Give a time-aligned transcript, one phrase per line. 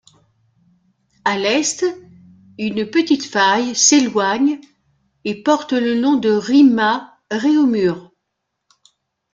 [1.25, 1.85] À l'est,
[2.57, 4.59] une petite faille s'éloigne
[5.25, 8.11] et porte le nom de Rima Réaumur.